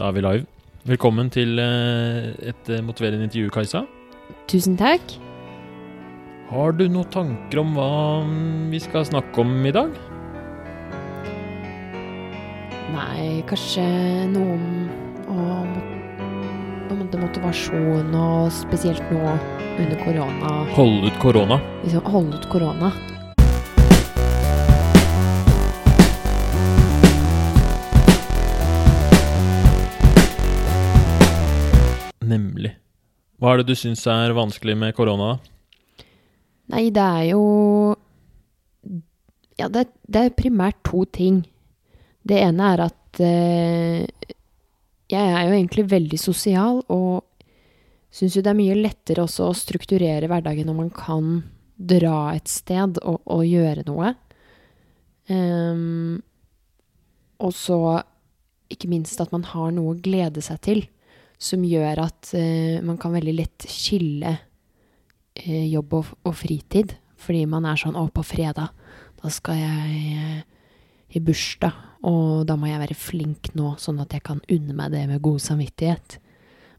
[0.00, 0.46] Da er vi live.
[0.88, 3.82] Velkommen til eh, et eh, motiverende intervju, Kajsa.
[4.48, 5.12] Tusen takk.
[6.48, 7.90] Har du noen tanker om hva
[8.24, 9.92] mm, vi skal snakke om i dag?
[12.94, 13.84] Nei, kanskje
[14.32, 14.80] noe om
[17.10, 19.20] måte motivasjon, og spesielt nå
[19.80, 20.56] under korona.
[20.76, 21.60] Holde ut korona.
[21.84, 22.92] Liksom holde ut korona.
[33.40, 35.38] Hva er det du syns er vanskelig med korona?
[36.70, 37.44] Nei, det er jo
[39.58, 41.42] Ja, det, det er primært to ting.
[42.24, 44.04] Det ene er at eh,
[45.10, 47.24] jeg er jo egentlig veldig sosial, og
[48.14, 51.42] syns jo det er mye lettere også å strukturere hverdagen når man kan
[51.80, 54.14] dra et sted og, og gjøre noe.
[55.30, 56.20] Um,
[57.40, 57.80] og så
[58.70, 60.82] ikke minst at man har noe å glede seg til,
[61.40, 66.94] som gjør at eh, man kan veldig lett skille eh, jobb og, og fritid.
[67.20, 68.72] Fordi man er sånn 'Å, på fredag,
[69.20, 70.42] da skal jeg eh,
[71.16, 71.76] i bursdag',
[72.08, 75.22] og da må jeg være flink nå, sånn at jeg kan unne meg det med
[75.24, 76.18] god samvittighet.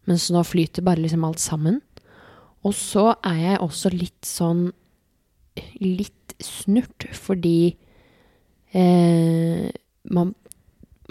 [0.09, 1.81] Mens nå flyter bare liksom alt sammen.
[2.65, 4.71] Og så er jeg også litt sånn
[5.81, 7.75] litt snurt, fordi
[8.73, 9.67] eh,
[10.09, 10.33] man,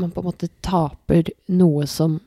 [0.00, 2.18] man på en måte taper noe som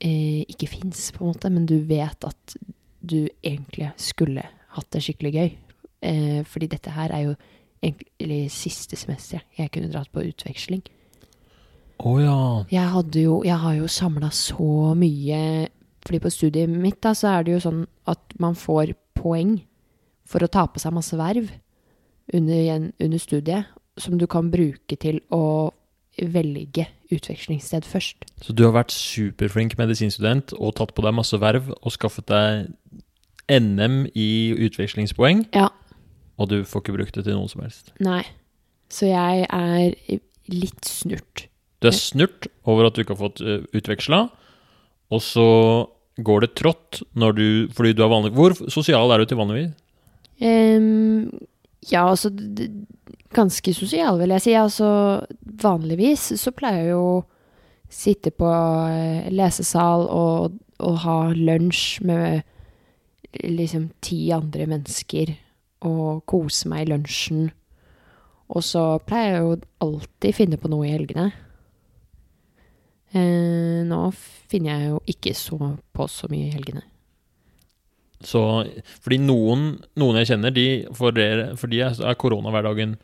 [0.00, 2.56] eh, ikke fins, på en måte, men du vet at
[3.00, 5.50] du egentlig skulle hatt det skikkelig gøy.
[6.08, 7.34] Eh, fordi dette her er jo
[7.82, 10.82] egentlig siste semester jeg kunne dratt på utveksling.
[11.98, 12.40] Å ja.
[12.70, 15.66] Jeg hadde jo Jeg har jo samla så mye
[16.06, 19.56] Fordi på studiet mitt da, så er det jo sånn at man får poeng
[20.28, 21.48] for å ta på seg masse verv
[22.36, 23.66] under, under studiet,
[23.98, 25.72] som du kan bruke til å
[26.20, 28.24] velge utvekslingssted først.
[28.44, 32.68] Så du har vært superflink medisinstudent og tatt på deg masse verv og skaffet deg
[33.48, 34.28] NM i
[34.68, 35.68] utvekslingspoeng, Ja.
[36.38, 37.92] og du får ikke brukt det til noen som helst.
[38.00, 38.24] Nei.
[38.92, 40.18] Så jeg er
[40.48, 41.46] litt snurt.
[41.80, 44.28] Du er snurt over at du ikke har fått uh, utveksla,
[45.10, 45.48] og så
[46.20, 49.70] går det trått når du, fordi du er vanlig Hvor sosial er du til vanligvis?
[50.42, 51.30] Ehm,
[51.90, 52.86] ja, altså d- d-
[53.34, 54.54] Ganske sosial, vil jeg si.
[54.56, 54.88] Altså,
[55.62, 57.08] vanligvis så pleier jeg jo
[57.88, 62.42] sitte på eh, lesesal og, og ha lunsj med
[63.44, 65.34] liksom ti andre mennesker
[65.86, 67.48] og kose meg i lunsjen.
[68.48, 71.28] Og så pleier jeg jo alltid finne på noe i helgene.
[73.12, 74.00] Eh, nå
[74.48, 75.58] finner jeg jo ikke så
[75.96, 76.84] på så mye i helgene.
[78.24, 78.40] Så,
[79.04, 80.66] fordi noen, noen jeg kjenner, de,
[80.96, 82.96] for, dere, for de er, er koronahverdagen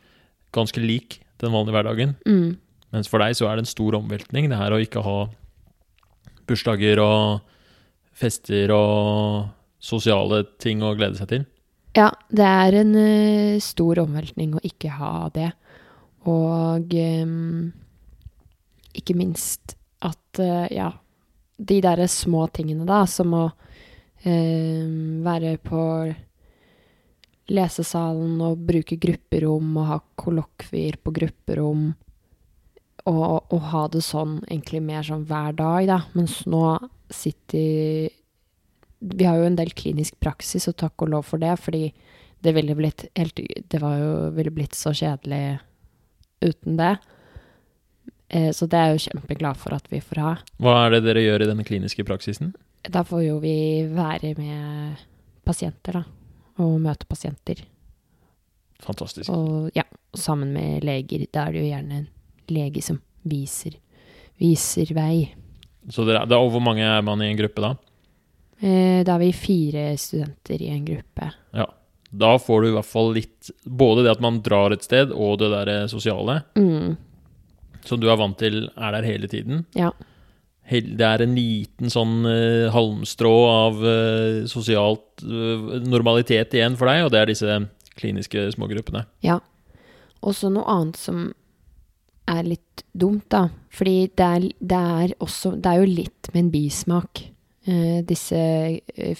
[0.55, 2.15] ganske lik den vanlige hverdagen.
[2.25, 2.55] Mm.
[2.95, 5.17] Mens for deg så er det en stor omveltning, det her å ikke ha
[6.47, 7.41] bursdager og
[8.15, 9.49] fester og
[9.83, 11.45] sosiale ting å glede seg til.
[11.95, 15.51] Ja, det er en uh, stor omveltning å ikke ha det.
[16.27, 17.71] Og um,
[18.95, 20.89] ikke minst at, uh, ja,
[21.55, 24.85] de derre små tingene, da, som å uh,
[25.27, 25.83] være på
[27.51, 31.87] lesesalen og bruke grupperom og ha kollokvier på grupperom.
[33.05, 35.99] Og, og ha det sånn egentlig mer sånn hver dag, da.
[36.17, 36.63] Mens nå
[37.13, 38.09] sitter
[39.05, 41.89] vi har jo en del klinisk praksis, og takk og lov for det, fordi
[42.41, 43.39] det ville blitt helt
[43.69, 45.59] Det var jo ville blitt så kjedelig
[46.41, 46.95] uten det.
[48.29, 50.35] Eh, så det er jeg jo kjempeglad for at vi får ha.
[50.61, 52.53] Hva er det dere gjør i denne kliniske praksisen?
[52.85, 53.57] Da får jo vi
[53.89, 55.05] være med
[55.45, 56.03] pasienter, da.
[56.61, 57.63] Og møte pasienter.
[58.83, 59.29] Fantastisk.
[59.31, 59.83] Og ja,
[60.15, 61.25] sammen med leger.
[61.33, 62.07] Da er det jo gjerne en
[62.51, 63.75] lege som viser,
[64.39, 65.31] viser vei.
[65.89, 67.73] Så det er, og hvor mange er man i en gruppe da?
[68.61, 71.31] Eh, da er vi fire studenter i en gruppe.
[71.55, 71.65] Ja.
[72.15, 75.39] Da får du i hvert fall litt Både det at man drar et sted, og
[75.41, 76.95] det der eh, sosiale, Mm,
[77.85, 79.65] som du er vant til er der hele tiden.
[79.75, 79.91] ja.
[80.65, 87.03] Det er en liten sånn uh, halmstrå av uh, sosialt uh, normalitet igjen for deg,
[87.05, 87.57] og det er disse
[87.95, 89.05] kliniske smågruppene.
[89.25, 89.39] Ja.
[90.25, 91.27] Og så noe annet som
[92.25, 93.45] er litt dumt, da.
[93.69, 97.21] Fordi det er, det er også Det er jo litt med en bismak,
[98.09, 98.39] disse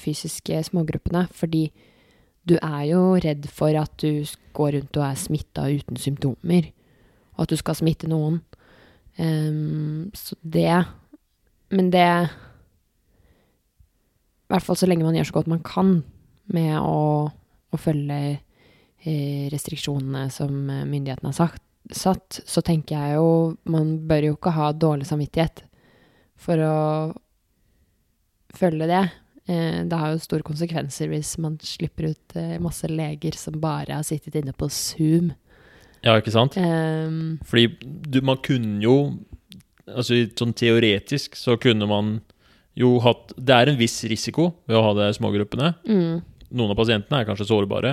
[0.02, 1.28] fysiske smågruppene.
[1.34, 1.68] Fordi
[2.46, 4.26] du er jo redd for at du
[4.58, 6.72] går rundt og er smitta uten symptomer.
[7.36, 8.42] Og at du skal smitte noen.
[9.18, 10.68] Um, så det
[11.74, 12.06] Men det
[14.46, 16.04] I hvert fall så lenge man gjør så godt man kan
[16.54, 23.18] med å, å følge eh, restriksjonene som eh, myndighetene har sagt, satt, så tenker jeg
[23.20, 23.30] jo
[23.70, 25.64] Man bør jo ikke ha dårlig samvittighet
[26.46, 26.78] for å
[28.56, 29.04] følge det.
[29.50, 34.06] Eh, det har jo store konsekvenser hvis man slipper ut masse leger som bare har
[34.06, 35.34] sittet inne på Zoom.
[36.06, 36.54] Ja, ikke sant?
[36.62, 38.96] Um, Fordi du, man kunne jo
[39.92, 42.16] Altså sånn teoretisk så kunne man
[42.76, 45.76] jo hatt Det er en viss risiko ved å ha det smågruppene.
[45.86, 46.16] mm,
[46.56, 47.92] Noen av pasientene er kanskje sårbare.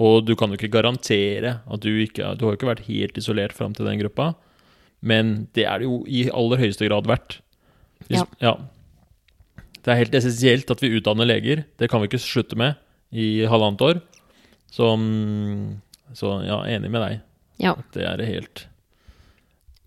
[0.00, 3.18] Og du kan jo ikke garantere at du ikke Du har jo ikke vært helt
[3.18, 4.34] isolert fram til den gruppa.
[5.02, 7.38] Men det er det jo i aller høyeste grad verdt.
[8.08, 8.54] Hvis, ja.
[9.80, 11.64] Det er helt essensielt at vi utdanner leger.
[11.80, 12.76] Det kan vi ikke slutte med
[13.12, 14.00] i halvannet år.
[14.70, 14.86] Så,
[16.14, 17.20] så ja, enig med deg.
[17.60, 17.74] ja.
[17.94, 18.66] Det er helt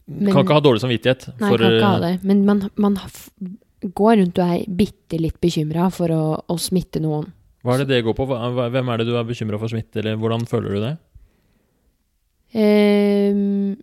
[0.06, 1.30] Men- Kan ikke ha dårlig samvittighet.
[1.40, 2.28] Nei, for, kan ikke ha eh, det.
[2.28, 2.98] Men man, man
[3.84, 7.30] går rundt og er bitte litt bekymra for å, å smitte noen.
[7.64, 8.28] Hva er det det går på?
[8.28, 10.94] Hvem er det du er bekymra for smitte, eller hvordan føler du det?
[12.54, 13.78] Um,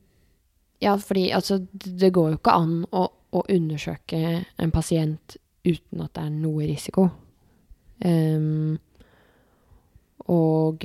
[0.81, 4.21] ja, fordi altså, det går jo ikke an å, å undersøke
[4.61, 7.09] en pasient uten at det er noe risiko.
[8.05, 8.77] Um,
[10.29, 10.85] og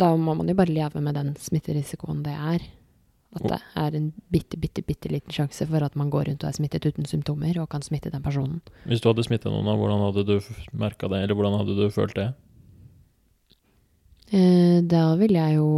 [0.00, 2.64] da må man jo bare leve med den smitterisikoen det er.
[3.32, 6.50] At det er en bitte, bitte, bitte liten sjanse for at man går rundt og
[6.50, 8.60] er smittet uten symptomer og kan smitte den personen.
[8.84, 10.34] Hvis du hadde smittet noen, hvordan hadde du
[10.76, 12.28] merka det, eller hvordan hadde du følt det?
[14.32, 15.70] Eh, da ville jeg jo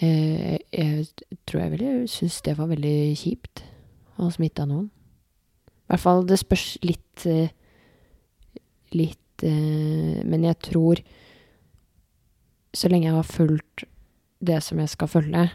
[0.00, 1.06] eh, Jeg
[1.46, 3.62] tror jeg ville synes det var veldig kjipt
[4.18, 4.88] å smitte noen.
[5.86, 7.52] I hvert fall det spørs litt eh,
[8.94, 11.02] Litt eh, Men jeg tror
[12.74, 13.86] Så lenge jeg har fulgt
[14.38, 15.46] det som jeg skal følge,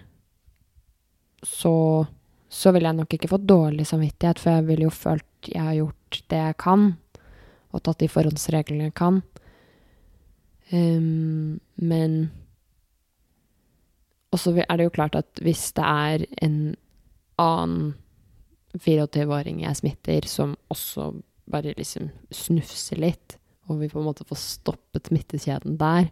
[1.43, 1.75] så
[2.51, 5.77] så vil jeg nok ikke få dårlig samvittighet, for jeg ville jo følt jeg har
[5.77, 6.83] gjort det jeg kan,
[7.71, 9.21] og tatt de forhåndsreglene jeg kan.
[10.71, 12.31] Um, men
[14.31, 16.75] Og så er det jo klart at hvis det er en
[17.35, 17.95] annen
[18.79, 21.09] 24-åring jeg smitter, som også
[21.51, 23.35] bare liksom snufser litt,
[23.67, 26.07] og vi på en måte får stoppet smittekjeden der,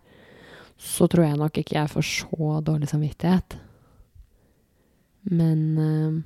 [0.80, 3.58] så tror jeg nok ikke jeg får så dårlig samvittighet.
[5.30, 6.20] Men eh,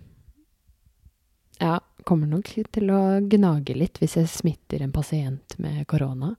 [1.64, 6.36] ja, kommer nok til å gnage litt hvis jeg smitter en pasient med korona.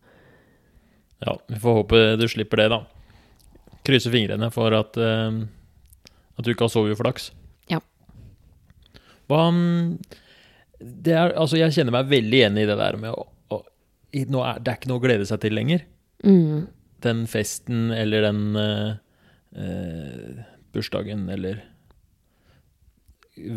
[1.24, 2.82] Ja, vi får håpe du slipper det, da.
[3.84, 5.42] Krysse fingrene for at, uh,
[6.36, 7.30] at du ikke har soveuflaks.
[7.72, 7.80] Ja.
[9.30, 9.96] Hva mm,
[10.78, 13.60] det er, Altså, jeg kjenner meg veldig igjen i det der med å, å
[14.30, 15.84] nå er, Det er ikke noe å glede seg til lenger.
[16.24, 16.66] Mm.
[17.04, 18.94] Den festen eller den eh,
[19.60, 21.60] eh, bursdagen eller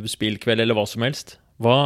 [0.10, 1.38] spillkveld eller hva som helst.
[1.62, 1.78] Hva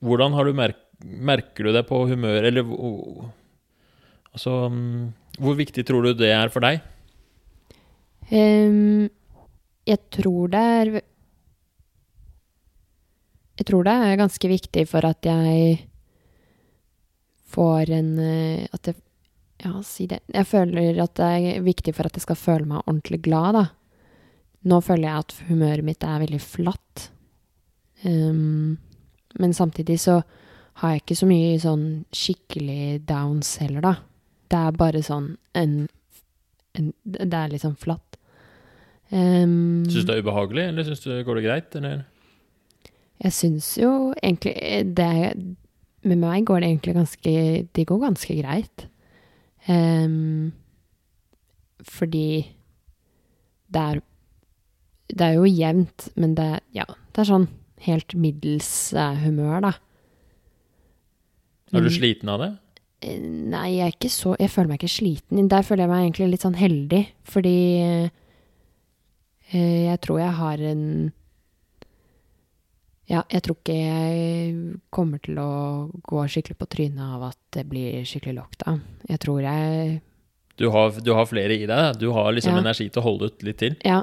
[0.00, 3.30] Hvordan har du merk, Merker du det på humør, eller hvor-
[4.34, 6.80] Altså mm, Hvor viktig tror du det er for deg?
[8.30, 9.08] Um,
[9.88, 10.90] jeg tror det er
[13.58, 15.86] Jeg tror det er ganske viktig for at jeg
[17.50, 18.96] får en eh, At jeg
[19.60, 20.22] Ja, si det.
[20.32, 23.64] Jeg føler at det er viktig for at jeg skal føle meg ordentlig glad, da.
[24.70, 27.08] Nå føler jeg at humøret mitt er veldig flatt.
[28.04, 28.78] Um,
[29.40, 30.20] men samtidig så
[30.80, 31.86] har jeg ikke så mye sånn
[32.16, 33.94] skikkelig downs heller, da.
[34.50, 35.74] Det er bare sånn en,
[36.78, 38.16] en Det er litt sånn flatt.
[39.10, 41.76] Um, Syns du det er ubehagelig, eller syns du går det greit?
[41.76, 42.04] Eller?
[43.20, 43.90] Jeg syns jo
[44.22, 44.54] egentlig
[44.96, 45.34] det
[46.06, 47.32] Med meg går det egentlig ganske
[47.74, 48.86] Det går ganske greit.
[49.68, 50.52] Ehm,
[51.84, 52.46] fordi
[53.72, 54.00] det er
[55.10, 57.48] Det er jo jevnt, men det, ja, det er sånn
[57.82, 59.72] helt middels eh, humør, da.
[61.74, 62.50] Er du sliten av det?
[63.02, 65.48] Eh, Nei, jeg er ikke så Jeg føler meg ikke sliten.
[65.50, 68.10] Der føler jeg meg egentlig litt sånn heldig, fordi eh,
[69.50, 70.84] jeg tror jeg har en
[73.10, 75.48] Ja, jeg tror ikke jeg kommer til å
[76.06, 78.80] gå skikkelig på trynet av at det blir skikkelig lockdown.
[79.10, 80.00] Jeg tror jeg
[80.60, 81.98] Du har, du har flere i deg.
[81.98, 82.60] Du har liksom Ja.
[82.62, 83.76] energi til å holde ut litt til.
[83.84, 84.02] Ja,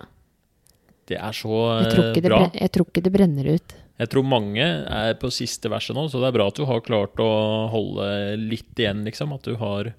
[1.07, 2.37] Det er så jeg tror eh, det, bra.
[2.39, 3.75] bren- jeg tror ikke det brenner ut.
[3.97, 4.59] Jeg tror mange
[4.91, 8.37] er på siste verset nå, så det er bra at du har klart å holde
[8.37, 9.31] litt igjen, liksom.
[9.33, 9.93] At du har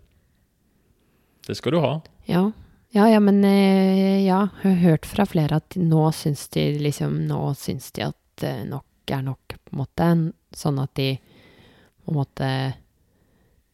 [1.47, 2.03] Det skal du ha.
[2.29, 2.51] Ja.
[2.93, 7.27] Ja, ja, men eh, ja, jeg har hørt fra flere at nå syns de liksom
[7.29, 8.65] Nå syns de at eh,
[9.09, 10.09] nok er nok, på en måte.
[10.57, 11.19] Sånn at de
[12.05, 12.49] på en måte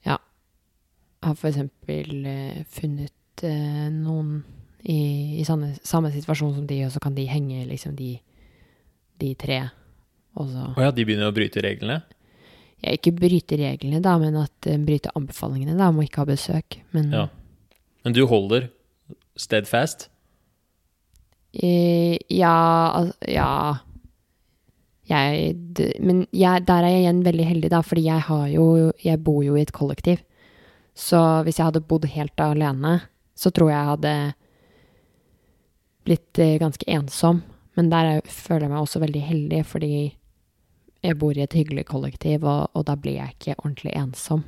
[0.05, 0.19] Ja,
[1.23, 4.45] har eksempel eh, funnet eh, noen
[4.85, 8.19] i, i samme, samme situasjon som de, og så kan de henge liksom de,
[9.19, 9.63] de tre.
[10.37, 12.03] Og så Å ja, de begynner å bryte reglene?
[12.83, 16.29] ja, Ikke bryte reglene, da, men at eh, bryte anbefalingene, da, om å ikke ha
[16.29, 16.81] besøk.
[16.93, 17.29] Men Ja.
[18.05, 18.69] Men du holder
[19.41, 20.11] steadfast?
[21.55, 23.79] Eh, ja, altså, ja
[25.09, 25.57] jeg,
[26.01, 29.43] Men jeg, der er jeg igjen veldig heldig, da, fordi jeg har jo Jeg bor
[29.45, 30.23] jo i et kollektiv.
[30.95, 33.01] Så hvis jeg hadde bodd helt alene,
[33.35, 34.15] så tror jeg jeg hadde
[36.07, 37.43] blitt eh, ganske ensom.
[37.75, 39.95] Men der er, føler jeg meg også veldig heldig, fordi
[41.05, 44.45] jeg bor i et hyggelig kollektiv, og, og da blir jeg ikke ordentlig ensom.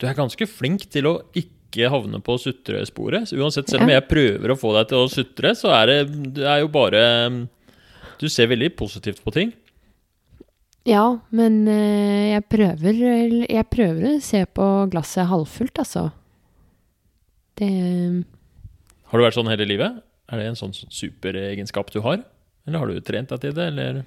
[0.00, 3.28] Du er ganske flink til å ikke havne på sutresporet.
[3.28, 5.98] Så uansett, selv om jeg prøver å få deg til å sutre, så er det,
[6.38, 7.04] det er jo bare
[8.20, 9.52] Du ser veldig positivt på ting.
[10.84, 12.98] Ja, men eh, jeg prøver
[13.48, 16.10] Jeg prøver å se på glasset halvfullt, altså.
[17.56, 17.70] Det
[19.08, 20.02] Har du vært sånn hele livet?
[20.28, 22.24] Er det en sånn superegenskap du har?
[22.66, 24.04] Eller har du trent deg til det, eller?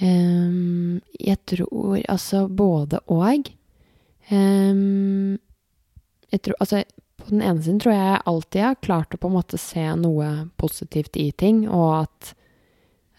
[0.00, 3.50] Um, Jeg tror altså både og.
[4.30, 5.38] Um,
[6.28, 6.82] jeg tror Altså,
[7.18, 9.84] på den ene siden tror jeg jeg alltid har klart å på en måte se
[9.96, 10.28] noe
[10.60, 12.34] positivt i ting, og at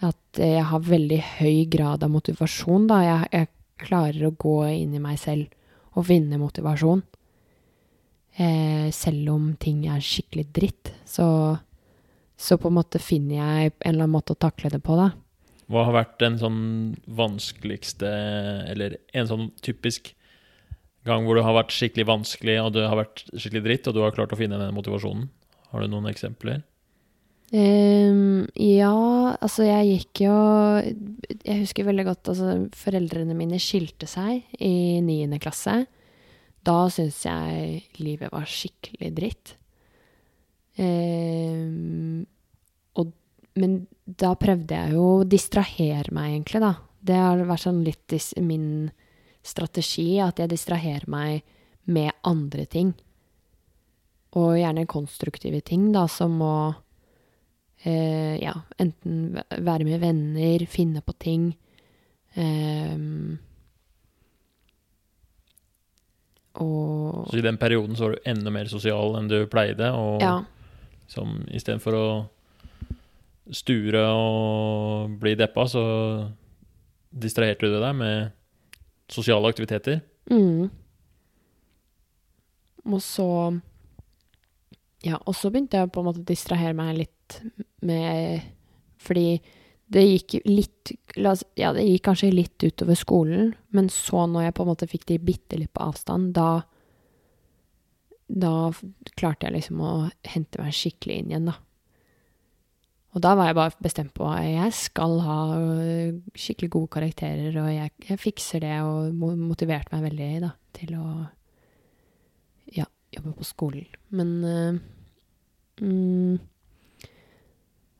[0.05, 2.99] at jeg har veldig høy grad av motivasjon, da.
[3.03, 5.49] Jeg, jeg klarer å gå inn i meg selv
[5.97, 7.01] og finne motivasjon.
[8.39, 11.25] Eh, selv om ting er skikkelig dritt, så,
[12.39, 15.09] så på en måte finner jeg en eller annen måte å takle det på, da.
[15.69, 16.61] Hva har vært den sånn
[17.19, 18.09] vanskeligste,
[18.71, 20.13] eller en sånn typisk
[21.07, 24.01] gang hvor det har vært skikkelig vanskelig, og det har vært skikkelig dritt, og du
[24.05, 25.27] har klart å finne den motivasjonen?
[25.69, 26.63] Har du noen eksempler?
[27.49, 28.93] Um, ja,
[29.45, 30.35] altså jeg gikk jo
[31.45, 35.81] Jeg husker veldig godt altså foreldrene mine skilte seg i niende klasse.
[36.65, 39.53] Da syntes jeg livet var skikkelig dritt.
[40.79, 41.63] Eh,
[42.99, 43.13] og,
[43.59, 46.73] men da prøvde jeg jo å distrahere meg, egentlig, da.
[46.99, 48.89] Det har vært sånn litt min
[49.45, 51.47] strategi, at jeg distraherer meg
[51.89, 52.93] med andre ting.
[54.37, 56.55] Og gjerne konstruktive ting, da, som å
[57.83, 61.51] eh, ja, enten være med venner, finne på ting.
[62.35, 62.97] Eh,
[66.59, 70.21] og Så i den perioden så var du enda mer sosial enn du pleide, og
[70.23, 70.39] ja,
[71.09, 72.09] som istedenfor å
[73.55, 75.83] sture og bli deppa, så
[77.09, 78.35] distraherte du deg med
[79.09, 80.03] sosiale aktiviteter.
[80.29, 80.69] mm.
[82.89, 83.59] Og så
[85.03, 87.13] Ja, og så begynte jeg på en måte å distrahere meg litt
[87.85, 88.41] med
[88.99, 89.39] Fordi
[89.89, 90.91] det gikk litt
[91.25, 94.89] oss- Ja, det gikk kanskje litt utover skolen, men så når jeg på en måte
[94.89, 96.61] fikk de bitte litt på avstand, da
[98.29, 98.69] Da
[99.17, 101.55] klarte jeg liksom å hente meg skikkelig inn igjen, da.
[103.17, 105.39] Og da var jeg bare bestemt på at jeg skal ha
[106.37, 111.07] skikkelig gode karakterer, og jeg, jeg fikser det, og motiverte meg veldig da, til å
[112.75, 113.87] ja, jobbe på skolen.
[114.13, 114.77] Men uh,
[115.81, 116.37] mm,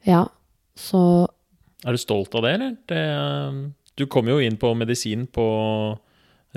[0.07, 0.27] Ja,
[0.75, 1.27] så
[1.85, 2.75] Er du stolt av det, eller?
[2.87, 3.01] Det,
[3.95, 5.45] du kom jo inn på medisin på,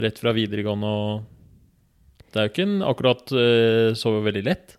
[0.03, 4.77] rett fra videregående, og det er jo ikke en, akkurat eh, så veldig lett.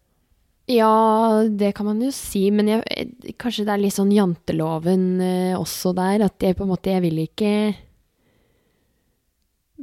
[0.71, 5.03] Ja, det kan man jo si, men jeg, eh, kanskje det er litt sånn janteloven
[5.21, 7.51] eh, også der, at jeg på en måte, jeg vil ikke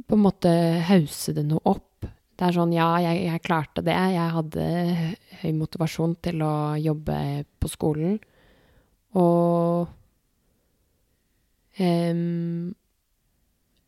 [0.01, 0.51] på en måte
[0.89, 1.87] hause det noe opp.
[2.01, 4.65] Det er sånn, ja, jeg, jeg klarte det, jeg hadde
[5.43, 7.17] høy motivasjon til å jobbe
[7.61, 8.17] på skolen,
[9.17, 9.89] og
[11.81, 12.73] em,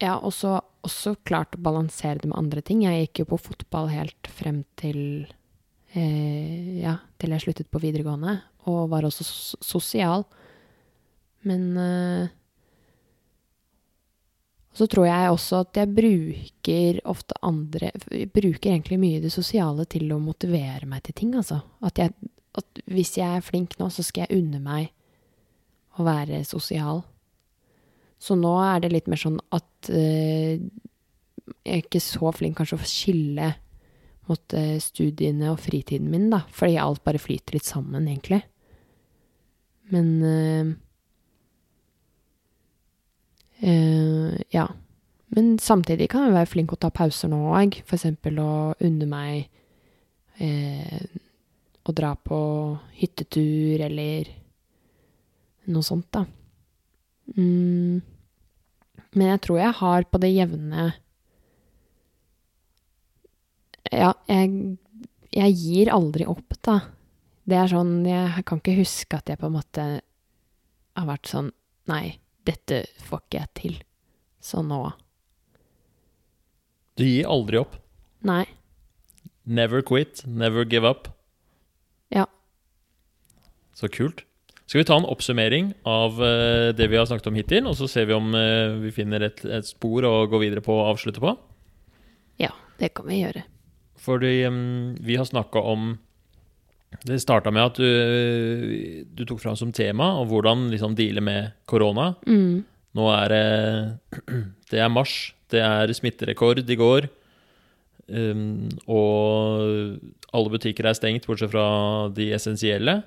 [0.03, 2.83] ja, også, også klart å balansere det med andre ting.
[2.83, 4.99] Jeg gikk jo på fotball helt frem til
[5.95, 9.25] eh, ja, til jeg sluttet på videregående, og var også
[9.63, 10.25] sosial.
[11.47, 12.31] Men eh,
[14.73, 19.85] så tror jeg også at jeg bruker ofte andre Jeg bruker egentlig mye det sosiale
[19.85, 21.61] til å motivere meg til ting, altså.
[21.85, 22.15] At, jeg,
[22.57, 24.89] at hvis jeg er flink nå, så skal jeg unne meg
[25.97, 27.03] å være sosial.
[28.23, 30.61] Så nå er det litt mer sånn at eh,
[31.43, 33.49] jeg er ikke så flink kanskje å skille
[34.29, 36.43] mot eh, studiene og fritiden min, da.
[36.55, 38.43] Fordi alt bare flyter litt sammen, egentlig.
[39.91, 40.71] Men eh,
[43.67, 44.69] eh, Ja.
[45.33, 47.79] Men samtidig kan jeg være flink å ta pauser nå òg.
[47.81, 49.47] Eksempel å unne meg
[50.37, 50.99] eh,
[51.81, 52.37] å dra på
[52.99, 54.29] hyttetur, eller
[55.71, 56.25] noe sånt, da.
[57.37, 58.01] Mm.
[59.13, 60.89] Men jeg tror jeg har på det jevne
[63.93, 64.49] Ja, jeg,
[65.31, 66.79] jeg gir aldri opp, da.
[67.47, 69.85] Det er sånn Jeg kan ikke huske at jeg på en måte
[70.97, 71.53] har vært sånn
[71.91, 72.17] Nei,
[72.47, 73.79] dette får ikke jeg til.
[74.43, 74.81] Så nå
[76.99, 77.75] Du gir aldri opp.
[78.23, 78.45] Nei.
[79.43, 81.09] Never quit, never give up.
[82.13, 82.27] Ja.
[83.75, 84.23] Så kult.
[84.73, 87.85] Skal vi ta en oppsummering av eh, det vi har snakket om hittil, og så
[87.85, 91.21] ser vi om eh, vi finner et, et spor å gå videre på og avslutte
[91.21, 91.35] på?
[92.41, 92.49] Ja,
[92.79, 93.43] det kan vi gjøre.
[94.01, 94.31] Fordi
[94.97, 95.93] vi har snakka om
[97.05, 101.53] Det starta med at du, du tok fram som tema og hvordan liksom deale med
[101.69, 102.15] korona.
[102.25, 102.65] Mm.
[102.97, 103.45] Nå er det
[104.73, 105.35] Det er mars.
[105.53, 107.11] Det er smitterekord i går.
[108.09, 110.01] Um, og
[110.33, 113.03] alle butikker er stengt, bortsett fra de essensielle.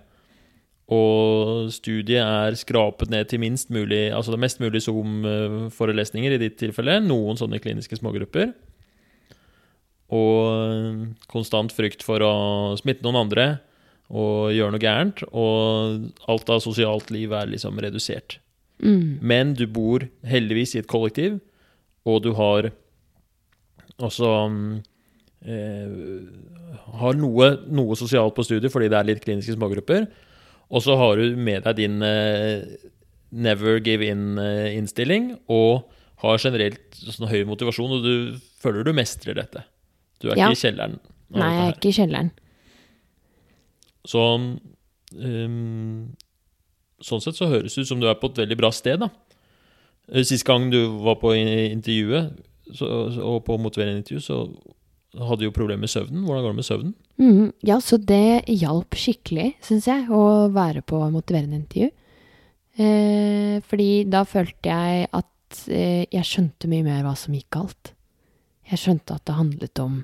[0.93, 6.61] Og studiet er skrapet ned til minst mulig Altså det mest mulig Zoom-forelesninger i ditt
[6.61, 7.00] tilfelle.
[7.02, 8.52] Noen sånne kliniske smågrupper.
[10.14, 12.35] Og konstant frykt for å
[12.78, 13.47] smitte noen andre
[14.07, 15.25] og gjøre noe gærent.
[15.35, 18.38] Og alt av sosialt liv er liksom redusert.
[18.78, 19.19] Mm.
[19.25, 21.40] Men du bor heldigvis i et kollektiv,
[22.07, 22.69] og du har
[23.97, 24.28] også
[25.49, 25.95] eh,
[27.00, 30.07] Har noe, noe sosialt på studiet fordi det er litt kliniske smågrupper.
[30.70, 32.64] Og så har du med deg din eh,
[33.30, 35.87] never give in-innstilling, og
[36.23, 39.62] har generelt sånn høy motivasjon, og du føler du mestrer dette.
[40.23, 40.49] Du er Ja.
[40.49, 40.99] ikke i kjelleren.
[41.37, 42.30] Nei, jeg er ikke i kjelleren.
[44.06, 44.23] Så
[45.18, 46.16] um,
[47.04, 49.11] Sånn sett så høres det ut som du er på et veldig bra sted, da.
[50.08, 52.38] Eh, Sist gang du var på intervjuet,
[52.73, 52.87] så,
[53.20, 54.38] og på motiverende intervju, så
[55.28, 56.25] hadde du jo problemer med søvnen.
[56.25, 56.94] Hvordan går det med søvnen?
[57.16, 61.90] Mm, ja, så det hjalp skikkelig, syns jeg, å være på motiverende intervju.
[62.76, 67.94] Eh, fordi da følte jeg at eh, jeg skjønte mye mer hva som gikk galt.
[68.68, 70.02] Jeg skjønte at det handlet om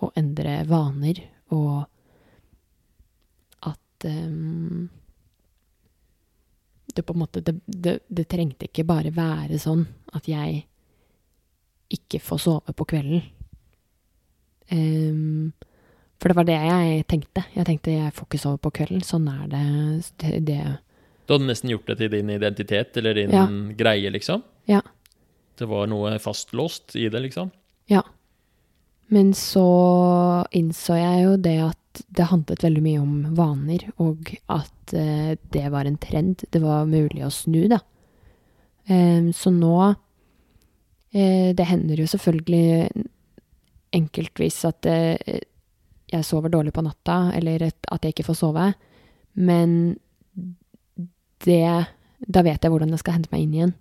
[0.00, 1.20] å endre vaner,
[1.52, 1.84] og
[3.68, 4.32] at eh,
[6.96, 9.84] det på en måte det, det, det trengte ikke bare være sånn
[10.16, 10.62] at jeg
[11.92, 13.22] ikke får sove på kvelden.
[14.74, 15.52] Ehm,
[16.20, 17.44] for det var det jeg tenkte.
[17.54, 19.02] Jeg tenkte jeg får ikke sove på kvelden.
[19.04, 19.62] Sånn er det.
[20.22, 20.60] det, det.
[21.26, 23.46] Du hadde nesten gjort det til din identitet, eller din Ja.
[23.76, 24.42] greie, liksom.
[24.66, 24.80] Ja.
[25.58, 27.50] Det var noe fastlåst i det, liksom.
[27.88, 28.02] Ja.
[29.08, 29.66] Men så
[30.50, 35.70] innså jeg jo det at det handlet veldig mye om vaner, og at eh, det
[35.72, 36.44] var en trend.
[36.50, 37.78] Det var mulig å snu, da.
[38.88, 39.94] Ehm, så nå
[41.14, 42.90] eh, Det hender jo selvfølgelig
[43.96, 45.40] enkeltvis at eh,
[46.12, 48.70] jeg sover dårlig på natta, eller at jeg ikke får sove.
[49.34, 49.96] Men
[51.44, 51.86] det
[52.26, 53.72] Da vet jeg hvordan jeg skal hente meg inn igjen.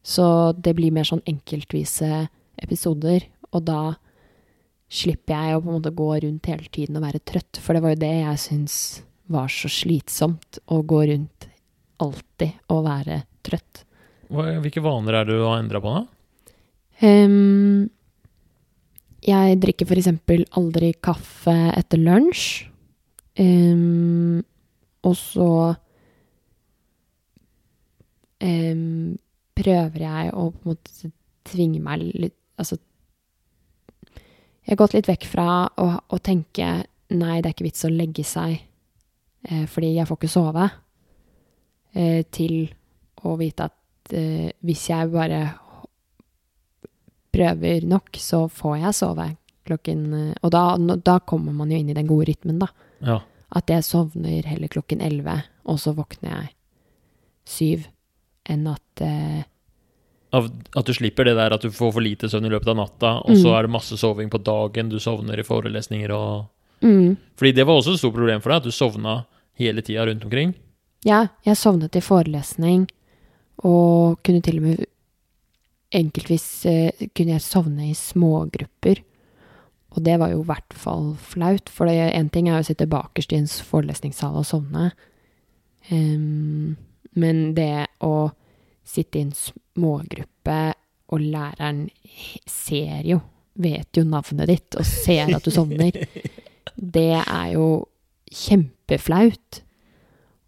[0.00, 2.28] Så det blir mer sånn enkeltvise
[2.62, 3.80] episoder, og da
[4.88, 7.82] slipper jeg å på en måte gå rundt hele tiden og være trøtt, for det
[7.84, 8.76] var jo det jeg syns
[9.34, 11.48] var så slitsomt, å gå rundt
[12.02, 13.82] alltid og være trøtt.
[14.30, 16.04] Hvilke vaner er det du har endra på, da?
[17.06, 17.88] Ehm,
[19.26, 22.66] jeg drikker eksempel aldri kaffe etter lunsj.
[23.36, 24.40] Um,
[25.04, 25.50] og så
[28.40, 29.16] um,
[29.56, 31.10] prøver jeg å på en måte
[31.46, 32.78] tvinge meg litt Altså
[34.64, 36.70] Jeg har gått litt vekk fra å, å tenke
[37.12, 40.64] nei, det er ikke vits å legge seg eh, fordi jeg får ikke sove,
[41.94, 42.54] eh, til
[43.28, 45.42] å vite at eh, hvis jeg bare
[47.36, 49.28] prøver nok, så får jeg sove
[49.66, 52.68] klokken eh, Og da, da kommer man jo inn i den gode rytmen, da.
[53.04, 53.20] Ja.
[53.56, 56.48] At jeg sovner heller klokken elleve, og så våkner jeg
[57.46, 57.84] syv,
[58.50, 59.44] enn at eh,
[60.34, 62.76] Av, at du slipper det der at du får for lite søvn i løpet av
[62.80, 63.54] natta, og så Mm.
[63.56, 66.48] er det masse soving på dagen, du sovner i forelesninger og
[66.82, 69.14] mm, Fordi det var også et stort problem for deg, at du sovna
[69.56, 70.54] hele tida rundt omkring.
[71.06, 72.88] Ja, jeg sovnet i forelesning,
[73.64, 74.84] og kunne til og med
[75.96, 79.02] enkeltvis eh, kunne jeg sovne i smågrupper.
[79.96, 82.88] Og det var jo i hvert fall flaut, for én ting er jo å sitte
[82.90, 84.90] bakerst i en forelesningssal og sovne,
[85.88, 86.74] um,
[87.16, 88.28] men det å
[88.86, 90.58] sitte i en smågruppe,
[91.14, 91.86] og læreren
[92.50, 93.20] ser jo,
[93.54, 95.96] vet jo navnet ditt, og ser at du sovner,
[96.96, 97.86] det er jo
[98.26, 99.62] kjempeflaut.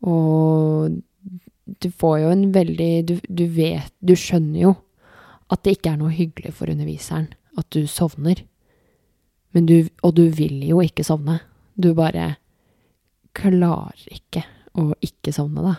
[0.05, 0.99] Og
[1.81, 4.71] du får jo en veldig du, du vet Du skjønner jo
[5.49, 8.45] at det ikke er noe hyggelig for underviseren at du sovner.
[9.57, 11.41] Men du, og du vil jo ikke sovne.
[11.75, 12.37] Du bare
[13.39, 14.45] klarer ikke
[14.79, 15.77] å ikke sovne, da.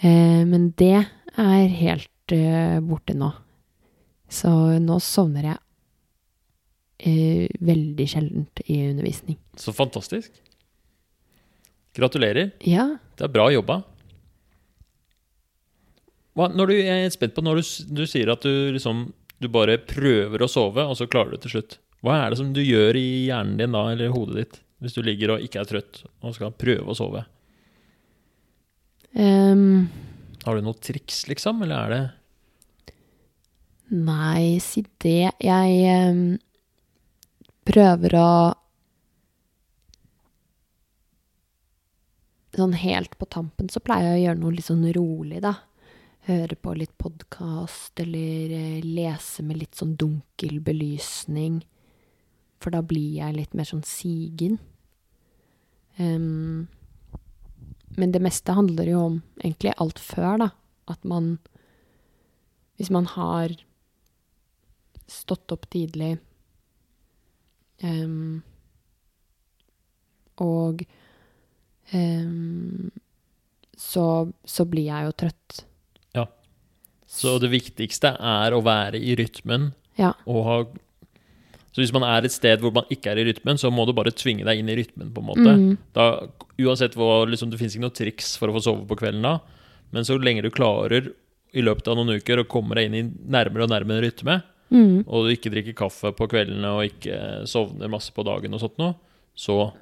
[0.00, 3.32] Eh, men det er helt eh, borte nå.
[4.30, 5.58] Så nå sovner jeg
[7.10, 9.40] eh, veldig sjeldent i undervisning.
[9.58, 10.32] Så fantastisk.
[11.96, 12.52] Gratulerer.
[12.62, 12.86] Ja.
[13.18, 13.82] Det er bra jobba.
[16.38, 19.08] Når du, jeg er spent på når du, du sier at du liksom
[19.40, 21.78] du bare prøver å sove, og så klarer du det til slutt.
[22.04, 25.00] Hva er det som du gjør i hjernen din da, eller hodet ditt, hvis du
[25.04, 27.24] ligger og ikke er trøtt og skal prøve å sove?
[29.16, 29.88] Um,
[30.44, 32.02] Har du noe triks, liksom, eller er det
[33.90, 35.32] nei, si det.
[35.42, 36.24] Jeg um,
[37.66, 38.30] prøver å
[42.50, 45.52] Sånn helt på tampen så pleier jeg å gjøre noe litt sånn rolig, da.
[46.30, 51.56] Høre på litt podkast, eller eh, lese med litt sånn dunkel belysning.
[52.62, 54.60] For da blir jeg litt mer sånn sigen.
[55.98, 56.68] Um,
[57.98, 60.48] men det meste handler jo om egentlig alt før, da.
[60.90, 61.38] At man
[62.78, 63.52] Hvis man har
[65.10, 66.14] stått opp tidlig
[67.82, 68.40] um,
[70.40, 70.86] og
[71.92, 72.88] um,
[73.76, 74.06] så,
[74.44, 75.66] så blir jeg jo trøtt.
[77.10, 80.12] Så det viktigste er å være i rytmen Ja.
[80.30, 80.58] og ha
[81.72, 83.92] Så hvis man er et sted hvor man ikke er i rytmen, så må du
[83.94, 85.52] bare tvinge deg inn i rytmen, på en måte.
[85.54, 85.76] Mm.
[85.94, 86.06] Da,
[86.58, 89.36] uansett hvor liksom, Det fins ikke noe triks for å få sove på kvelden da,
[89.92, 91.12] men så lenge du klarer
[91.54, 95.02] i løpet av noen uker å komme deg inn i nærmere og nærmere rytme, Mm.
[95.08, 98.76] og du ikke drikker kaffe på kveldene og ikke sovner masse på dagen og sånt
[98.78, 98.94] noe,
[99.34, 99.72] så,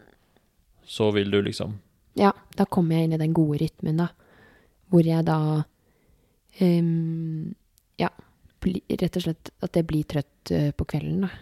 [0.88, 1.74] så vil du liksom
[2.16, 4.08] Ja, da kommer jeg inn i den gode rytmen, da.
[4.90, 5.64] Hvor jeg da
[6.60, 7.54] ehm,
[7.98, 8.10] Ja,
[8.62, 11.32] bli, rett og slett at jeg blir trøtt eh, på kvelden, da.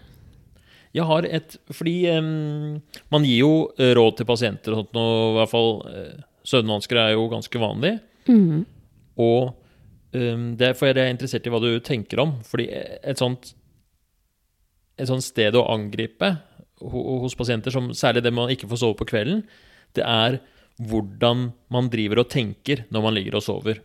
[0.97, 2.79] Jeg har et Fordi um,
[3.13, 7.01] man gir jo eh, råd til pasienter og sånt, og i hvert fall eh, søvnvansker
[7.03, 7.97] er jo ganske vanlig.
[8.31, 8.65] Mm.
[9.21, 9.53] Og
[10.17, 12.37] um, derfor er jeg interessert i hva du tenker om.
[12.47, 13.55] Fordi et sånt
[14.97, 16.31] Et sånt sted å angripe
[16.81, 19.43] hos pasienter, som særlig det man ikke får sove på kvelden,
[19.93, 20.39] det er
[20.81, 23.83] hvordan man driver og tenker når man ligger og sover.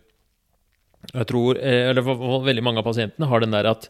[1.10, 2.06] Jeg tror, eh, eller
[2.46, 3.88] Veldig mange av pasientene har den der at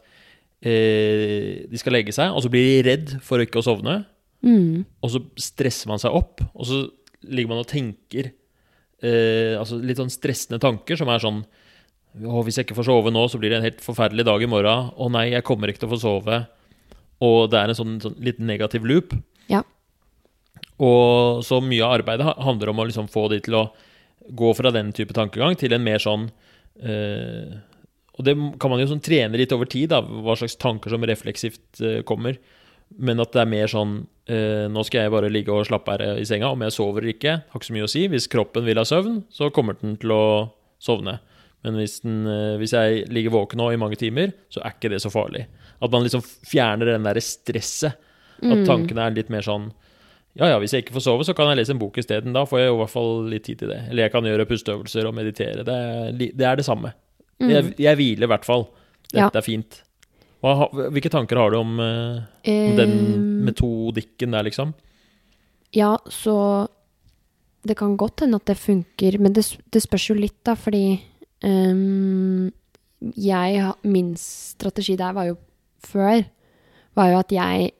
[0.65, 4.03] eh, de skal legge seg, og så blir de redd for ikke å sovne.
[4.43, 4.85] Mm.
[5.05, 6.85] Og så stresser man seg opp, og så
[7.23, 11.45] ligger man og tenker eh, altså litt sånn stressende tanker som er sånn
[12.13, 14.49] Å, hvis jeg ikke får sove nå, så blir det en helt forferdelig dag i
[14.51, 14.91] morgen.
[14.93, 16.43] Å nei, jeg kommer ikke til å få sove.
[17.25, 19.15] Og det er en sånn, sånn litt negativ loop.
[19.49, 19.63] Ja.
[20.77, 23.63] Og så mye av arbeidet handler om å liksom få de til å
[24.29, 26.29] gå fra den type tankegang til en mer sånn
[26.81, 27.59] eh,
[28.19, 31.03] Og det kan man jo sånn trene litt over tid, da, hva slags tanker som
[31.09, 32.39] refleksivt eh, kommer.
[32.99, 36.19] Men at det er mer sånn eh, Nå skal jeg bare ligge og slappe her
[36.21, 36.51] i senga.
[36.53, 38.07] Om jeg sover eller ikke, har ikke så mye å si.
[38.13, 40.25] Hvis kroppen vil ha søvn, så kommer den til å
[40.83, 41.19] sovne.
[41.65, 44.91] Men hvis, den, eh, hvis jeg ligger våken nå i mange timer, så er ikke
[44.93, 45.47] det så farlig.
[45.83, 47.97] At man liksom fjerner den derre stresset.
[48.43, 48.67] At Mm.
[48.67, 49.69] tankene er litt mer sånn
[50.41, 52.33] Ja ja, hvis jeg ikke får sove, så kan jeg lese en bok isteden.
[52.33, 53.83] Da får jeg i hvert fall litt tid til det.
[53.91, 55.65] Eller jeg kan gjøre pusteøvelser og meditere.
[55.67, 56.95] Det er, det, er det samme.
[57.43, 57.51] Mm.
[57.51, 58.65] Jeg, jeg hviler i hvert fall.
[59.13, 59.27] Ja.
[59.27, 59.83] Dette er fint.
[60.43, 62.97] Hva, hvilke tanker har du om, eh, om den
[63.47, 64.73] metodikken der, liksom?
[65.77, 66.67] Ja, så
[67.63, 70.97] det kan godt hende at det funker, men det, det spørs jo litt, da, fordi
[71.47, 72.51] um,
[73.19, 75.37] jeg Min strategi der var jo
[75.83, 76.25] før
[76.95, 77.71] var jo at jeg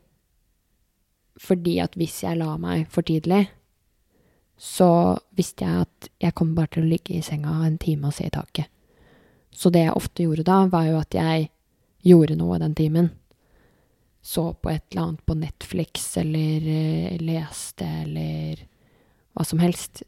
[1.43, 3.49] Fordi at hvis jeg la meg for tidlig,
[4.63, 8.15] så visste jeg at jeg kom bare til å ligge i senga en time og
[8.15, 8.69] se i taket.
[9.51, 11.49] Så det jeg ofte gjorde da, var jo at jeg
[12.07, 13.11] gjorde noe den timen
[14.23, 18.61] så på et eller annet på Netflix, eller eh, leste, eller
[19.35, 20.05] hva som helst.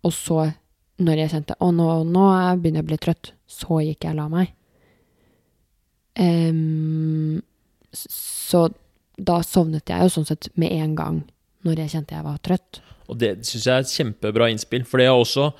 [0.00, 0.46] Og så,
[1.04, 4.14] når jeg kjente å nå, nå er- begynner jeg å bli trøtt, så gikk jeg
[4.14, 4.54] og la meg.
[6.20, 7.42] Um,
[7.92, 8.64] så
[9.26, 11.20] da sovnet jeg jo sånn sett med en gang
[11.66, 12.80] når jeg kjente jeg var trøtt.
[13.10, 14.86] Og det syns jeg er et kjempebra innspill.
[14.88, 15.50] For det er også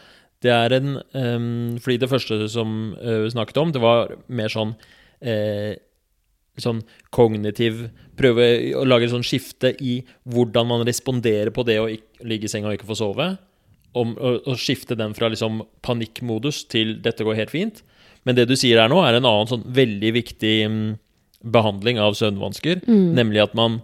[0.41, 4.49] Det er en um, Fordi det første som eh, vi snakket om, det var mer
[4.49, 4.73] sånn
[5.21, 5.75] eh,
[6.61, 6.81] Sånn
[7.13, 8.47] kognitiv Prøve
[8.79, 12.53] å lage et sånn skifte i hvordan man responderer på det å ikke, ligge i
[12.53, 13.29] senga og ikke få sove.
[13.97, 17.81] Om, å, å skifte den fra liksom panikkmodus til 'dette går helt fint'.
[18.29, 20.91] Men det du sier her nå, er en annen sånn veldig viktig mm,
[21.41, 22.85] behandling av søvnvansker.
[22.89, 23.07] Mm.
[23.17, 23.81] Nemlig at man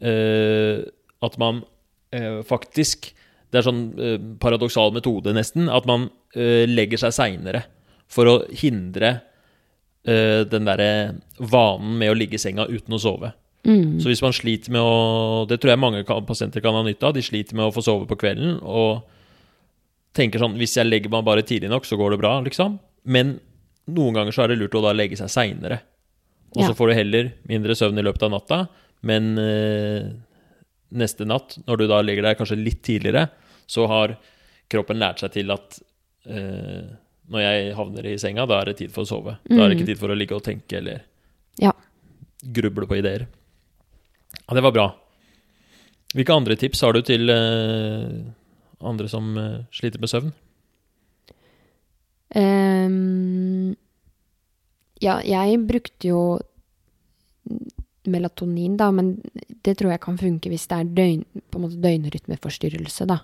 [0.00, 0.86] eh,
[1.20, 1.64] At man
[2.14, 3.10] eh, faktisk
[3.50, 5.68] Det er sånn eh, paradoksal metode, nesten.
[5.68, 7.64] At man eh, legger seg seinere
[8.10, 9.20] for å hindre
[10.06, 13.32] eh, den derre vanen med å ligge i senga uten å sove.
[13.66, 13.98] Mm.
[14.00, 17.06] Så hvis man sliter med å Det tror jeg mange kan, pasienter kan ha nytte
[17.06, 17.14] av.
[17.14, 19.02] De sliter med å få sove på kvelden og
[20.16, 22.78] tenker sånn Hvis jeg legger meg bare tidlig nok, så går det bra, liksom.
[23.04, 23.38] Men
[23.90, 25.82] noen ganger så er det lurt å da legge seg seinere.
[26.56, 26.74] Og så Ja.
[26.74, 28.68] får du heller mindre søvn i løpet av natta,
[29.02, 30.08] men eh,
[30.92, 33.28] neste natt, når du da legger deg kanskje litt tidligere,
[33.70, 34.16] så har
[34.68, 35.78] kroppen lært seg til at
[36.26, 36.90] eh,
[37.30, 39.36] når jeg havner i senga, da er det tid for å sove.
[39.48, 39.78] Da er det Mm.
[39.78, 41.02] ikke tid for å ligge og tenke eller
[41.58, 41.70] Ja.
[42.42, 43.26] gruble på ideer.
[44.48, 44.94] Ja, det var bra.
[46.12, 48.24] Hvilke andre tips har du til eh,
[48.82, 50.32] andre som eh, sliter med søvn?
[55.00, 56.22] Ja, jeg brukte jo
[58.10, 59.14] melatonin, da, men
[59.64, 63.20] det tror jeg kan funke hvis det er døgn, på en måte døgnrytmeforstyrrelse, da.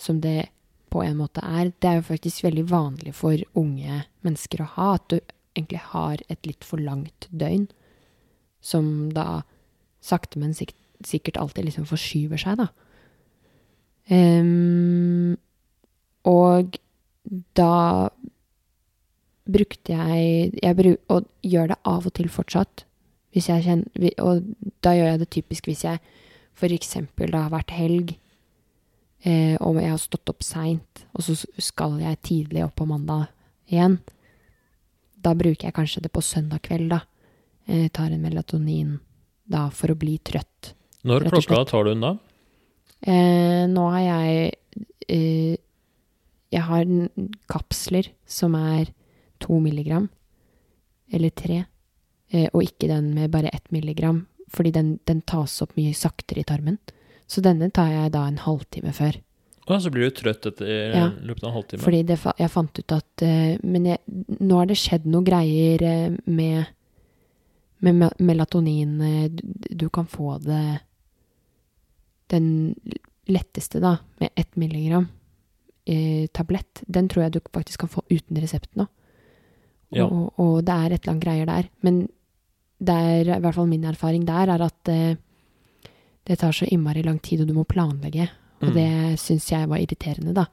[0.00, 0.50] Som det
[0.90, 1.70] på en måte er.
[1.78, 5.18] Det er jo faktisk veldig vanlig for unge mennesker å ha, at du
[5.54, 7.68] egentlig har et litt for langt døgn.
[8.60, 9.42] Som da
[10.04, 12.70] sakte, men sikkert, alltid liksom forskyver seg, da.
[14.10, 15.36] Um,
[16.26, 16.80] og
[17.54, 18.10] da
[19.52, 22.84] brukte jeg, jeg bruk, Og gjør det av og til fortsatt.
[23.30, 23.86] Kjenner,
[24.18, 24.42] og
[24.82, 26.00] da gjør jeg det typisk hvis jeg
[26.58, 26.96] f.eks.
[27.16, 28.16] det har vært helg,
[29.24, 33.30] eh, og jeg har stått opp seint, og så skal jeg tidlig opp på mandag
[33.70, 34.00] igjen.
[35.20, 37.04] Da bruker jeg kanskje det på søndag kveld, da.
[37.70, 38.98] Eh, tar en melatonin
[39.50, 40.74] da for å bli trøtt.
[41.06, 42.14] Når klokka tar du den da?
[43.00, 44.50] Eh, nå har jeg
[45.08, 45.56] eh,
[46.50, 46.90] Jeg har
[47.48, 48.90] kapsler som er
[49.42, 50.08] to milligram.
[51.10, 51.64] Eller tre.
[52.30, 56.44] Eh, og ikke den med bare ett milligram, fordi den, den, tas opp mye saktere
[56.44, 56.78] i tarmen.
[57.26, 59.18] Så denne tar jeg da en halvtime før.
[59.66, 61.82] Og så blir du trøtt etter ja, løpet av en halvtime?
[61.82, 64.00] Fordi det, jeg fant ut at uh, Men jeg,
[64.40, 66.72] nå har det skjedd noen greier uh, med,
[67.86, 68.96] med melatonin.
[69.70, 70.80] Du, kan få det
[72.34, 72.48] Den
[73.30, 75.10] letteste, da, med ett milligram
[76.36, 78.84] tablett, den tror jeg du faktisk kan få uten resept nå.
[79.90, 80.06] Ja.
[80.06, 81.68] Og, og, det er et eller annet greier der.
[81.86, 82.00] Men
[82.80, 85.18] det er i hvert fall min erfaring der, er at eh,
[86.28, 88.28] det tar så innmari lang tid, og du må planlegge.
[88.60, 88.76] Og mm.
[88.76, 90.46] det syns jeg var irriterende, da.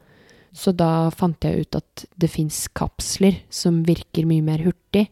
[0.57, 5.05] Så da fant jeg ut at det fins kapsler som virker mye mer hurtig,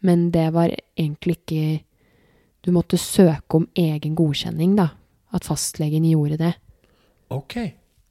[0.00, 1.84] men det var egentlig ikke
[2.60, 4.90] Du måtte søke om egen godkjenning, da.
[5.32, 6.50] At fastlegen gjorde det.
[7.32, 7.54] Ok.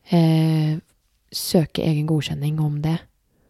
[0.09, 0.71] Eh,
[1.29, 2.95] søke egen godkjenning om det.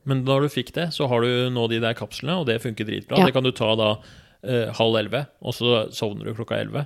[0.07, 2.87] Men da du fikk det, så har du nå de der kapslene, og det funker
[2.87, 3.19] dritbra.
[3.19, 3.27] Ja.
[3.27, 3.89] Det kan du ta da
[4.43, 6.85] eh, halv elleve, og så sovner du klokka elleve.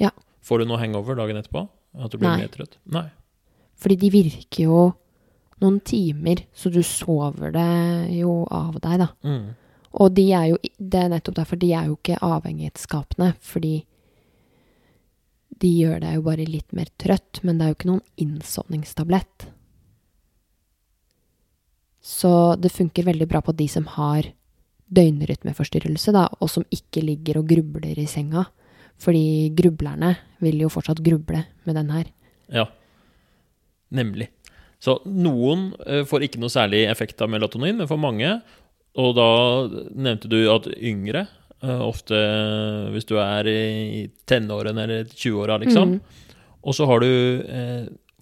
[0.00, 0.12] Ja.
[0.44, 1.64] Får du noe hangover dagen etterpå?
[1.94, 2.44] At du blir Nei.
[2.44, 2.76] mer trøtt?
[2.90, 3.06] Nei.
[3.80, 4.84] Fordi de virker jo
[5.62, 7.70] noen timer, så du sover det
[8.18, 9.08] jo av deg, da.
[9.24, 9.54] Mm.
[9.94, 13.74] Og de er jo Det er nettopp derfor de er jo ikke avhengighetsskapende, fordi
[15.62, 19.46] de gjør deg jo bare litt mer trøtt, men det er jo ikke noen innsovningstablett.
[22.04, 24.28] Så det funker veldig bra på de som har
[24.94, 28.44] døgnrytmeforstyrrelse, da, og som ikke ligger og grubler i senga.
[29.00, 30.12] Fordi grublerne
[30.44, 32.10] vil jo fortsatt gruble med den her.
[32.52, 32.66] Ja,
[33.94, 34.28] nemlig.
[34.84, 38.36] Så noen uh, får ikke noe særlig effekt av melatonin, men for mange
[39.00, 39.30] Og da
[39.90, 41.24] nevnte du at yngre,
[41.64, 45.96] uh, ofte uh, hvis du er i tenårene eller 20-åra, liksom.
[45.96, 46.36] Mm.
[46.62, 47.08] Og så har du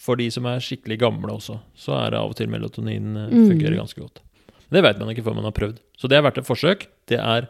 [0.03, 3.77] for de som er skikkelig gamle også, så er det av og til melatonin fungerer
[3.77, 3.81] mm.
[3.85, 4.23] ganske godt.
[4.73, 5.81] Det vet man ikke før man har prøvd.
[6.01, 6.87] Så det er verdt et forsøk.
[7.11, 7.49] Det er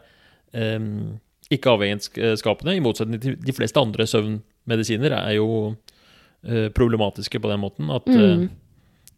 [0.53, 1.15] um,
[1.53, 7.63] ikke avhengighetsskapende, i motsetning til de fleste andre søvnmedisiner er jo uh, problematiske på den
[7.63, 8.43] måten at uh,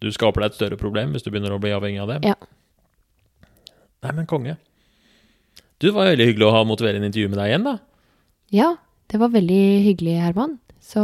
[0.04, 2.21] du skaper deg et større problem hvis du begynner å bli avhengig av det.
[2.30, 2.38] Ja.
[4.06, 4.58] Nei, men konge.
[5.80, 7.78] Du, det var veldig hyggelig å ha motiverende intervju med deg igjen, da.
[8.54, 8.69] Ja,
[9.12, 10.60] det var veldig hyggelig, Herman.
[10.84, 11.02] Så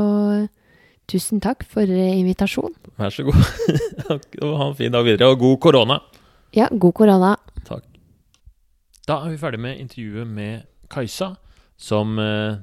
[1.12, 2.74] tusen takk for invitasjon.
[3.00, 3.40] Vær så god.
[4.62, 6.02] ha en fin dag videre, og god korona.
[6.56, 7.36] Ja, god korona.
[7.68, 7.86] Takk.
[9.08, 11.34] Da er vi ferdig med intervjuet med Kajsa,
[11.80, 12.60] som eh,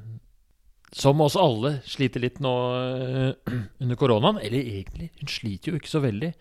[0.97, 4.41] som oss alle sliter litt nå eh, under koronaen.
[4.43, 6.33] Eller egentlig, hun sliter jo ikke så veldig.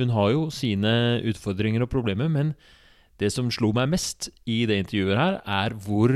[0.00, 0.92] Hun har jo sine
[1.28, 2.54] utfordringer og problemer, men
[3.20, 6.14] det som slo meg mest i det intervjuet her, er hvor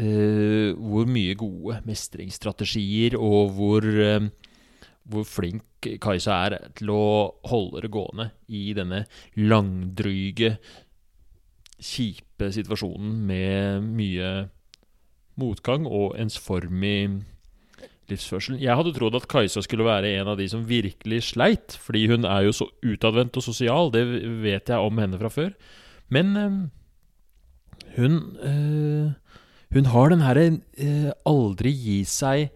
[0.00, 4.26] uh, hvor mye gode mestringsstrategier og hvor, uh,
[5.08, 7.02] hvor flink Kajsa er til å
[7.48, 9.04] holde det gående i denne
[9.38, 10.58] langdryge,
[11.80, 14.32] kjipe situasjonen med mye
[15.40, 17.22] motgang og ensformig
[18.10, 18.58] livsførsel.
[18.60, 22.26] Jeg hadde trodd at Kajsa skulle være en av de som virkelig sleit, fordi hun
[22.28, 23.92] er jo så utadvendt og sosial.
[23.94, 24.04] Det
[24.42, 25.50] vet jeg om henne fra før.
[26.10, 26.60] Men øh,
[27.96, 29.10] hun øh,
[29.70, 32.50] Hun har den herre øh, aldri gi seg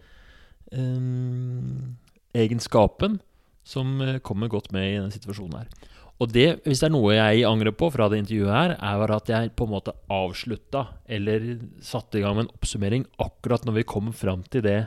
[2.35, 3.19] egenskapen
[3.65, 5.91] som eh, kommer godt med i denne situasjonen her.
[6.23, 9.31] Og det, hvis det er noe jeg angrer på fra det intervjuet her, er at
[9.31, 11.47] jeg på en måte avslutta, eller
[11.83, 14.79] satte i gang med en oppsummering akkurat når vi kom fram til det,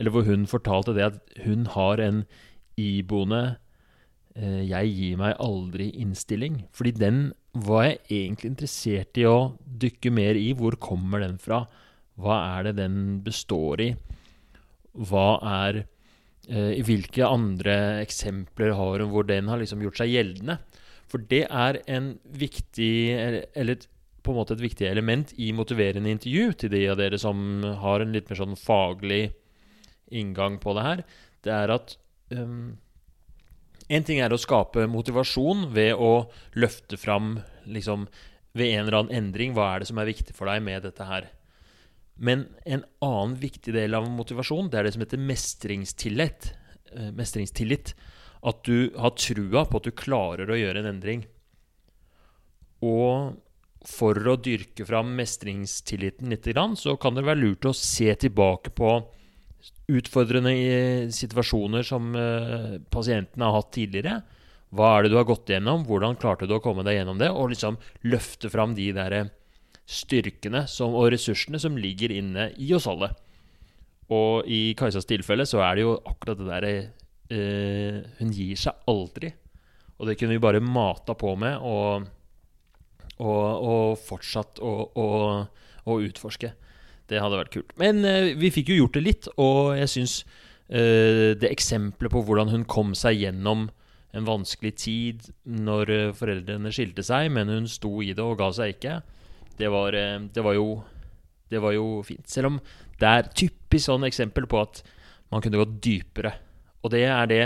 [0.00, 2.24] eller hvor hun fortalte det at hun har en
[2.80, 3.58] iboende
[4.34, 6.64] eh, 'jeg gir meg aldri'-innstilling.
[6.72, 10.52] Fordi den var jeg egentlig interessert i å dykke mer i.
[10.56, 11.66] Hvor kommer den fra?
[12.18, 13.94] Hva er det den består i?
[14.94, 15.84] Hva er
[16.48, 20.58] Eh, hvilke andre eksempler har hun hvor den har liksom gjort seg gjeldende?
[21.08, 22.94] For det er en viktig,
[23.54, 23.88] eller et
[24.24, 28.00] på en måte et viktig element i motiverende intervju til de av dere som har
[28.00, 29.34] en litt mer sånn faglig
[30.14, 31.02] inngang på det her,
[31.44, 31.96] det er at
[32.32, 32.80] um,
[33.92, 37.34] En ting er å skape motivasjon ved å løfte fram
[37.68, 38.06] liksom,
[38.56, 41.04] ved en eller annen endring hva er det som er viktig for deg med dette
[41.04, 41.26] her.
[42.14, 46.52] Men en annen viktig del av motivasjon det er det som heter mestringstillit.
[46.94, 47.94] Eh, mestringstillit.
[48.44, 51.24] At du har trua på at du klarer å gjøre en endring.
[52.84, 53.40] Og
[53.84, 56.48] for å dyrke fram mestringstilliten litt,
[56.80, 58.94] så kan det være lurt å se tilbake på
[59.92, 64.16] utfordrende situasjoner som pasienten pasientene har hatt tidligere.
[64.74, 65.84] Hva er det du har gått gjennom?
[65.86, 67.30] Hvordan klarte du å komme deg gjennom det?
[67.30, 67.76] Og liksom
[68.08, 69.16] løfte fram de der
[69.84, 73.10] styrkene som, og ressursene som ligger inne i oss alle.
[74.12, 76.72] Og i Kajsas tilfelle så er det jo akkurat det derre
[77.32, 79.32] eh, Hun gir seg aldri.
[79.98, 82.08] Og det kunne vi bare mata på med og,
[83.22, 86.52] og, og fortsatt å utforske.
[87.10, 87.72] Det hadde vært kult.
[87.80, 90.18] Men eh, vi fikk jo gjort det litt, og jeg syns
[90.68, 93.68] eh, det eksempelet på hvordan hun kom seg gjennom
[94.14, 98.50] en vanskelig tid når eh, foreldrene skilte seg, men hun sto i det og ga
[98.56, 99.00] seg ikke,
[99.58, 100.82] det var, eh, det var, jo,
[101.50, 102.26] det var jo fint.
[102.30, 102.58] Selv om
[103.00, 104.82] det er typisk sånn eksempel på at
[105.32, 106.34] man kunne gått dypere.
[106.84, 107.44] Og det er det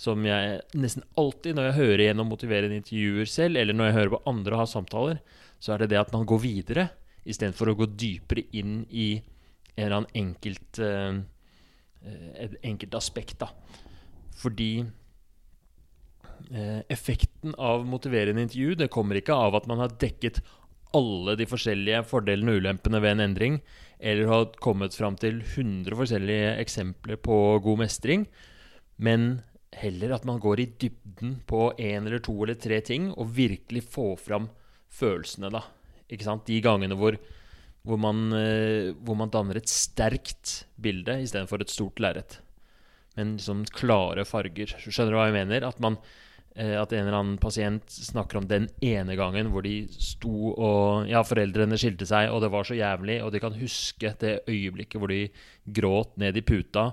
[0.00, 4.12] som jeg nesten alltid, når jeg hører gjennom motiverende intervjuer selv, eller når jeg hører
[4.12, 5.22] på andre ha samtaler,
[5.58, 6.90] så er det det at man går videre
[7.26, 9.14] istedenfor å gå dypere inn i
[9.76, 11.16] en eller annen enkelt uh,
[12.38, 13.40] et enkelt aspekt.
[13.40, 13.50] da.
[14.36, 20.42] Fordi uh, effekten av motiverende intervju det kommer ikke av at man har dekket
[20.96, 23.58] alle de forskjellige fordelene og ulempene ved en endring,
[24.00, 28.26] eller har kommet fram til 100 forskjellige eksempler på god mestring,
[28.96, 29.40] men
[29.76, 33.84] heller at man går i dybden på én eller to eller tre ting og virkelig
[33.92, 34.48] får fram
[34.92, 35.64] følelsene, da.
[36.12, 36.46] Ikke sant?
[36.48, 37.16] De gangene hvor,
[37.84, 42.38] hvor, man, eh, hvor man danner et sterkt bilde istedenfor et stort lerret.
[43.16, 44.76] Men liksom klare farger.
[44.78, 45.66] Skjønner du hva jeg mener?
[45.66, 45.98] At, man,
[46.56, 51.20] at en eller annen pasient snakker om den ene gangen hvor de sto og Ja,
[51.26, 55.12] foreldrene skilte seg, og det var så jævlig, og de kan huske det øyeblikket hvor
[55.12, 55.26] de
[55.76, 56.90] gråt ned i puta.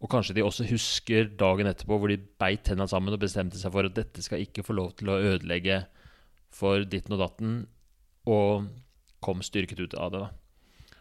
[0.00, 3.74] Og kanskje de også husker dagen etterpå hvor de beit tenna sammen og bestemte seg
[3.74, 5.82] for at dette skal ikke få lov til å ødelegge
[6.54, 7.58] for ditten og datten
[8.30, 8.70] og
[9.20, 10.22] kom styrket ut av det.
[10.22, 10.30] da.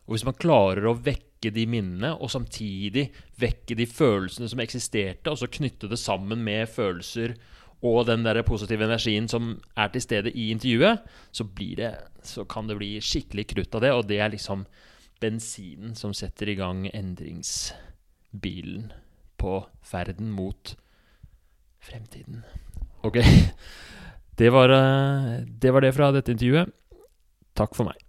[0.10, 3.06] Og Hvis man klarer å vekke de minnene, og samtidig
[3.40, 7.38] vekke de følelsene som eksisterte, og så knytte det sammen med følelser
[7.82, 11.00] og den der positive energien som er til stede i intervjuet,
[11.32, 13.92] så, det, så kan det bli skikkelig krutt av det.
[13.96, 14.66] Og det er liksom
[15.22, 18.92] bensinen som setter i gang endringsbilen
[19.40, 20.76] på ferden mot
[21.80, 22.44] fremtiden.
[23.04, 23.18] Ok.
[24.40, 26.72] Det var, eh, det var det fra dette intervjuet.
[27.60, 28.00] Takk for meg.